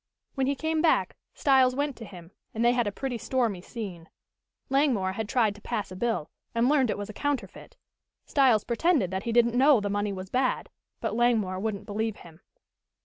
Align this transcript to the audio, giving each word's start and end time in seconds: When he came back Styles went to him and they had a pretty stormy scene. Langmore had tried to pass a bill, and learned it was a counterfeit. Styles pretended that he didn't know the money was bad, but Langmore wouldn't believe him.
When 0.33 0.47
he 0.47 0.55
came 0.55 0.81
back 0.81 1.15
Styles 1.35 1.75
went 1.75 1.95
to 1.97 2.05
him 2.05 2.31
and 2.55 2.65
they 2.65 2.71
had 2.71 2.87
a 2.87 2.91
pretty 2.91 3.19
stormy 3.19 3.61
scene. 3.61 4.09
Langmore 4.67 5.11
had 5.11 5.29
tried 5.29 5.53
to 5.53 5.61
pass 5.61 5.91
a 5.91 5.95
bill, 5.95 6.31
and 6.55 6.67
learned 6.67 6.89
it 6.89 6.97
was 6.97 7.11
a 7.11 7.13
counterfeit. 7.13 7.77
Styles 8.25 8.63
pretended 8.63 9.11
that 9.11 9.25
he 9.25 9.31
didn't 9.31 9.53
know 9.53 9.79
the 9.79 9.91
money 9.91 10.11
was 10.11 10.31
bad, 10.31 10.69
but 11.01 11.13
Langmore 11.15 11.59
wouldn't 11.59 11.85
believe 11.85 12.15
him. 12.15 12.41